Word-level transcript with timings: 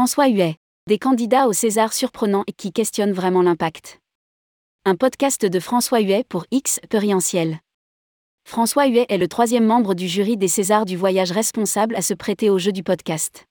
François 0.00 0.28
Huet. 0.28 0.56
Des 0.88 0.98
candidats 0.98 1.46
au 1.46 1.52
César 1.52 1.92
surprenants 1.92 2.44
et 2.46 2.54
qui 2.54 2.72
questionnent 2.72 3.12
vraiment 3.12 3.42
l'impact. 3.42 4.00
Un 4.86 4.96
podcast 4.96 5.44
de 5.44 5.60
François 5.60 6.00
Huet 6.00 6.24
pour 6.26 6.46
X 6.50 6.80
Perientiel. 6.88 7.60
François 8.48 8.86
Huet 8.86 9.04
est 9.10 9.18
le 9.18 9.28
troisième 9.28 9.66
membre 9.66 9.92
du 9.92 10.08
jury 10.08 10.38
des 10.38 10.48
Césars 10.48 10.86
du 10.86 10.96
voyage 10.96 11.32
responsable 11.32 11.94
à 11.96 12.00
se 12.00 12.14
prêter 12.14 12.48
au 12.48 12.58
jeu 12.58 12.72
du 12.72 12.82
podcast. 12.82 13.44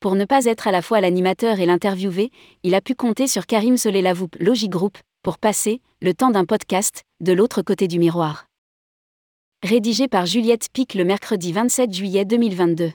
Pour 0.00 0.14
ne 0.14 0.24
pas 0.24 0.46
être 0.46 0.68
à 0.68 0.72
la 0.72 0.80
fois 0.80 1.02
l'animateur 1.02 1.60
et 1.60 1.66
l'interviewé, 1.66 2.30
il 2.62 2.74
a 2.74 2.80
pu 2.80 2.94
compter 2.94 3.26
sur 3.26 3.44
Karim 3.44 3.76
Solelavoup 3.76 4.30
Logigroup 4.40 4.96
pour 5.22 5.36
passer, 5.36 5.82
le 6.00 6.14
temps 6.14 6.30
d'un 6.30 6.46
podcast, 6.46 7.02
de 7.20 7.34
l'autre 7.34 7.60
côté 7.60 7.88
du 7.88 7.98
miroir. 7.98 8.46
Rédigé 9.62 10.08
par 10.08 10.24
Juliette 10.24 10.68
Pic 10.72 10.94
le 10.94 11.04
mercredi 11.04 11.52
27 11.52 11.92
juillet 11.92 12.24
2022. 12.24 12.90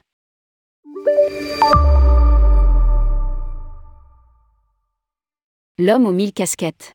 L'homme 5.80 6.05
aux 6.05 6.11
mille 6.11 6.34
casquettes. 6.34 6.93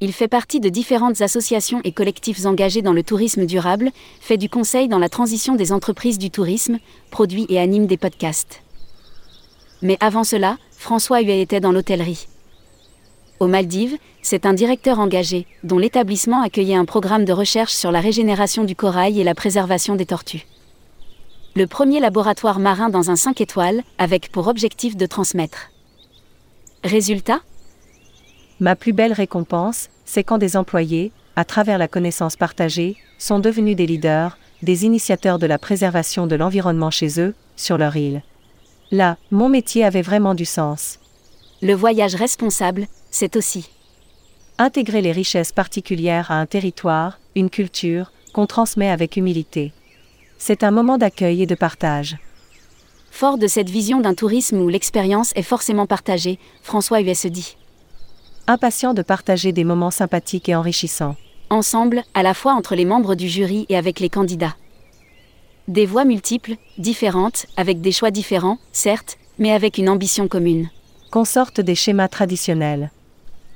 Il 0.00 0.12
fait 0.12 0.28
partie 0.28 0.60
de 0.60 0.68
différentes 0.68 1.22
associations 1.22 1.80
et 1.84 1.92
collectifs 1.92 2.44
engagés 2.44 2.82
dans 2.82 2.92
le 2.92 3.02
tourisme 3.04 3.46
durable, 3.46 3.92
fait 4.20 4.36
du 4.36 4.48
conseil 4.48 4.88
dans 4.88 4.98
la 4.98 5.08
transition 5.08 5.54
des 5.54 5.72
entreprises 5.72 6.18
du 6.18 6.30
tourisme, 6.30 6.78
produit 7.10 7.46
et 7.48 7.58
anime 7.58 7.86
des 7.86 7.96
podcasts. 7.96 8.62
Mais 9.80 9.96
avant 10.00 10.24
cela, 10.24 10.58
François 10.72 11.22
Huet 11.22 11.40
était 11.40 11.60
dans 11.60 11.72
l'hôtellerie. 11.72 12.26
Aux 13.40 13.46
Maldives, 13.46 13.96
c'est 14.22 14.44
un 14.44 14.54
directeur 14.54 14.98
engagé, 14.98 15.46
dont 15.62 15.78
l'établissement 15.78 16.42
accueillait 16.42 16.74
un 16.74 16.84
programme 16.84 17.24
de 17.24 17.32
recherche 17.32 17.72
sur 17.72 17.92
la 17.92 18.00
régénération 18.00 18.64
du 18.64 18.76
corail 18.76 19.20
et 19.20 19.24
la 19.24 19.34
préservation 19.34 19.94
des 19.94 20.06
tortues. 20.06 20.46
Le 21.54 21.66
premier 21.66 22.00
laboratoire 22.00 22.58
marin 22.58 22.90
dans 22.90 23.10
un 23.10 23.16
5 23.16 23.40
étoiles, 23.40 23.82
avec 23.98 24.30
pour 24.32 24.48
objectif 24.48 24.96
de 24.96 25.06
transmettre. 25.06 25.70
Résultat 26.84 27.40
Ma 28.62 28.76
plus 28.76 28.92
belle 28.92 29.12
récompense, 29.12 29.88
c'est 30.04 30.22
quand 30.22 30.38
des 30.38 30.56
employés, 30.56 31.10
à 31.34 31.44
travers 31.44 31.78
la 31.78 31.88
connaissance 31.88 32.36
partagée, 32.36 32.96
sont 33.18 33.40
devenus 33.40 33.74
des 33.74 33.86
leaders, 33.86 34.38
des 34.62 34.84
initiateurs 34.84 35.40
de 35.40 35.46
la 35.46 35.58
préservation 35.58 36.28
de 36.28 36.36
l'environnement 36.36 36.92
chez 36.92 37.20
eux, 37.20 37.34
sur 37.56 37.76
leur 37.76 37.96
île. 37.96 38.22
Là, 38.92 39.16
mon 39.32 39.48
métier 39.48 39.84
avait 39.84 40.00
vraiment 40.00 40.36
du 40.36 40.44
sens. 40.44 41.00
Le 41.60 41.74
voyage 41.74 42.14
responsable, 42.14 42.86
c'est 43.10 43.34
aussi 43.34 43.68
intégrer 44.58 45.02
les 45.02 45.10
richesses 45.10 45.50
particulières 45.50 46.30
à 46.30 46.36
un 46.36 46.46
territoire, 46.46 47.18
une 47.34 47.50
culture, 47.50 48.12
qu'on 48.32 48.46
transmet 48.46 48.90
avec 48.90 49.16
humilité. 49.16 49.72
C'est 50.38 50.62
un 50.62 50.70
moment 50.70 50.98
d'accueil 50.98 51.42
et 51.42 51.46
de 51.46 51.56
partage. 51.56 52.16
Fort 53.10 53.38
de 53.38 53.48
cette 53.48 53.70
vision 53.70 53.98
d'un 53.98 54.14
tourisme 54.14 54.58
où 54.60 54.68
l'expérience 54.68 55.32
est 55.34 55.42
forcément 55.42 55.86
partagée, 55.86 56.38
François 56.62 57.00
Huet 57.00 57.16
se 57.16 57.26
dit 57.26 57.56
impatient 58.46 58.94
de 58.94 59.02
partager 59.02 59.52
des 59.52 59.64
moments 59.64 59.90
sympathiques 59.90 60.48
et 60.48 60.54
enrichissants. 60.54 61.16
Ensemble, 61.50 62.02
à 62.14 62.22
la 62.22 62.34
fois 62.34 62.54
entre 62.54 62.74
les 62.74 62.84
membres 62.84 63.14
du 63.14 63.28
jury 63.28 63.66
et 63.68 63.76
avec 63.76 64.00
les 64.00 64.08
candidats. 64.08 64.56
Des 65.68 65.86
voix 65.86 66.04
multiples, 66.04 66.56
différentes, 66.78 67.46
avec 67.56 67.80
des 67.80 67.92
choix 67.92 68.10
différents, 68.10 68.58
certes, 68.72 69.18
mais 69.38 69.52
avec 69.52 69.78
une 69.78 69.88
ambition 69.88 70.28
commune. 70.28 70.70
Qu'on 71.10 71.24
sorte 71.24 71.60
des 71.60 71.74
schémas 71.74 72.08
traditionnels. 72.08 72.90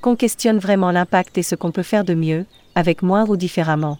Qu'on 0.03 0.15
questionne 0.15 0.59
vraiment 0.59 0.93
l'impact 0.93 1.39
et 1.39 1.43
ce 1.43 1.55
qu'on 1.55 1.73
peut 1.73 1.83
faire 1.83 2.05
de 2.05 2.15
mieux, 2.15 2.47
avec 2.75 3.03
moins 3.03 3.27
ou 3.29 3.37
différemment. 3.37 3.99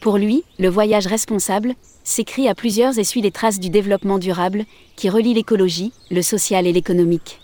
Pour 0.00 0.18
lui, 0.18 0.44
le 0.58 0.68
voyage 0.68 1.06
responsable 1.06 1.74
s'écrit 2.02 2.48
à 2.48 2.54
plusieurs 2.54 2.98
et 2.98 3.04
suit 3.04 3.22
les 3.22 3.30
traces 3.30 3.60
du 3.60 3.70
développement 3.70 4.18
durable, 4.18 4.64
qui 4.96 5.08
relie 5.08 5.32
l'écologie, 5.32 5.92
le 6.10 6.20
social 6.20 6.66
et 6.66 6.72
l'économique 6.72 7.40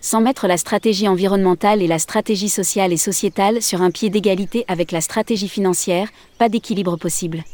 sans 0.00 0.20
mettre 0.20 0.46
la 0.46 0.56
stratégie 0.56 1.08
environnementale 1.08 1.82
et 1.82 1.86
la 1.86 1.98
stratégie 1.98 2.48
sociale 2.48 2.92
et 2.92 2.96
sociétale 2.96 3.62
sur 3.62 3.82
un 3.82 3.90
pied 3.90 4.10
d'égalité 4.10 4.64
avec 4.68 4.92
la 4.92 5.00
stratégie 5.00 5.48
financière, 5.48 6.08
pas 6.38 6.48
d'équilibre 6.48 6.96
possible. 6.96 7.44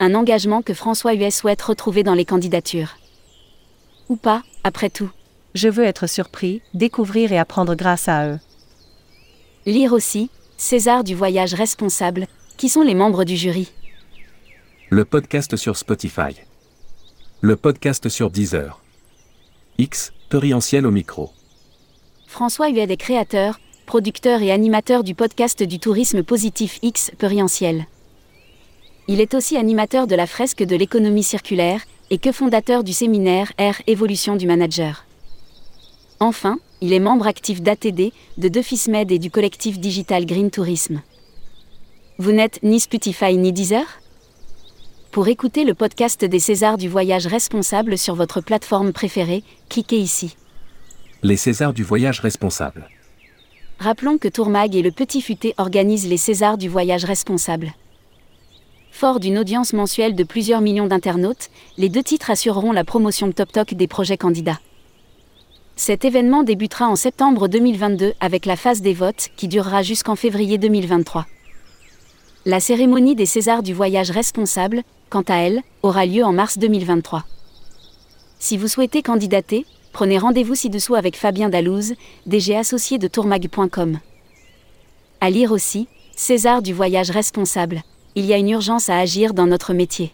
Un 0.00 0.14
engagement 0.14 0.62
que 0.62 0.74
François 0.74 1.14
Huet 1.14 1.30
souhaite 1.30 1.62
retrouver 1.62 2.02
dans 2.02 2.14
les 2.14 2.24
candidatures. 2.24 2.96
Ou 4.08 4.16
pas, 4.16 4.42
après 4.64 4.90
tout. 4.90 5.10
Je 5.54 5.68
veux 5.68 5.84
être 5.84 6.06
surpris, 6.06 6.62
découvrir 6.74 7.32
et 7.32 7.38
apprendre 7.38 7.74
grâce 7.74 8.08
à 8.08 8.28
eux. 8.28 8.38
Lire 9.66 9.92
aussi, 9.92 10.30
César 10.56 11.04
du 11.04 11.14
voyage 11.14 11.54
responsable, 11.54 12.26
qui 12.56 12.68
sont 12.68 12.82
les 12.82 12.94
membres 12.94 13.24
du 13.24 13.36
jury. 13.36 13.70
Le 14.88 15.04
podcast 15.04 15.56
sur 15.56 15.76
Spotify. 15.76 16.36
Le 17.40 17.56
podcast 17.56 18.08
sur 18.08 18.30
Deezer. 18.30 18.80
X, 19.78 20.12
Au 20.34 20.90
micro. 20.90 21.30
François 22.26 22.70
Huet 22.70 22.90
est 22.90 22.96
créateur, 22.96 23.60
producteur 23.84 24.40
et 24.40 24.50
animateur 24.50 25.04
du 25.04 25.14
podcast 25.14 25.62
du 25.62 25.78
tourisme 25.78 26.22
positif 26.22 26.78
X 26.80 27.10
Perientiel. 27.18 27.84
Il 29.08 29.20
est 29.20 29.34
aussi 29.34 29.58
animateur 29.58 30.06
de 30.06 30.14
la 30.14 30.26
fresque 30.26 30.62
de 30.62 30.74
l'économie 30.74 31.22
circulaire 31.22 31.82
et 32.08 32.16
que 32.16 32.32
fondateur 32.32 32.82
du 32.82 32.94
séminaire 32.94 33.52
R 33.58 33.82
Évolution 33.86 34.36
du 34.36 34.46
manager. 34.46 35.04
Enfin, 36.18 36.58
il 36.80 36.94
est 36.94 36.98
membre 36.98 37.26
actif 37.26 37.60
d'ATD, 37.60 38.12
de 38.38 38.48
Defismed 38.48 39.12
et 39.12 39.18
du 39.18 39.30
collectif 39.30 39.78
digital 39.78 40.24
Green 40.24 40.50
Tourisme. 40.50 41.02
Vous 42.16 42.32
n'êtes 42.32 42.62
ni 42.62 42.80
Spotify 42.80 43.36
ni 43.36 43.52
Deezer? 43.52 44.01
Pour 45.12 45.28
écouter 45.28 45.64
le 45.64 45.74
podcast 45.74 46.24
des 46.24 46.38
Césars 46.38 46.78
du 46.78 46.88
voyage 46.88 47.26
responsable 47.26 47.98
sur 47.98 48.14
votre 48.14 48.40
plateforme 48.40 48.94
préférée, 48.94 49.44
cliquez 49.68 49.98
ici. 49.98 50.36
Les 51.22 51.36
Césars 51.36 51.74
du 51.74 51.82
voyage 51.82 52.20
responsable. 52.20 52.88
Rappelons 53.78 54.16
que 54.16 54.28
Tourmag 54.28 54.74
et 54.74 54.80
le 54.80 54.90
Petit 54.90 55.20
Futé 55.20 55.52
organisent 55.58 56.08
les 56.08 56.16
Césars 56.16 56.56
du 56.56 56.70
voyage 56.70 57.04
responsable. 57.04 57.74
Fort 58.90 59.20
d'une 59.20 59.36
audience 59.36 59.74
mensuelle 59.74 60.14
de 60.14 60.24
plusieurs 60.24 60.62
millions 60.62 60.86
d'internautes, 60.86 61.50
les 61.76 61.90
deux 61.90 62.02
titres 62.02 62.30
assureront 62.30 62.72
la 62.72 62.84
promotion 62.84 63.30
top-toc 63.32 63.74
des 63.74 63.86
projets 63.86 64.16
candidats. 64.16 64.60
Cet 65.76 66.06
événement 66.06 66.42
débutera 66.42 66.88
en 66.88 66.96
septembre 66.96 67.48
2022 67.48 68.14
avec 68.18 68.46
la 68.46 68.56
phase 68.56 68.80
des 68.80 68.94
votes 68.94 69.28
qui 69.36 69.48
durera 69.48 69.82
jusqu'en 69.82 70.16
février 70.16 70.56
2023. 70.56 71.26
La 72.44 72.58
cérémonie 72.58 73.14
des 73.14 73.24
Césars 73.24 73.62
du 73.62 73.72
voyage 73.72 74.10
responsable, 74.10 74.82
quant 75.10 75.22
à 75.28 75.36
elle, 75.36 75.62
aura 75.84 76.06
lieu 76.06 76.24
en 76.24 76.32
mars 76.32 76.58
2023. 76.58 77.24
Si 78.40 78.56
vous 78.56 78.66
souhaitez 78.66 79.00
candidater, 79.00 79.64
prenez 79.92 80.18
rendez-vous 80.18 80.56
ci-dessous 80.56 80.96
avec 80.96 81.16
Fabien 81.16 81.48
Dalouse, 81.48 81.94
DG 82.26 82.56
associé 82.56 82.98
de 82.98 83.06
tourmag.com. 83.06 84.00
À 85.20 85.30
lire 85.30 85.52
aussi, 85.52 85.86
César 86.16 86.62
du 86.62 86.74
voyage 86.74 87.10
responsable. 87.10 87.82
Il 88.16 88.26
y 88.26 88.32
a 88.32 88.38
une 88.38 88.50
urgence 88.50 88.88
à 88.88 88.98
agir 88.98 89.34
dans 89.34 89.46
notre 89.46 89.72
métier. 89.72 90.12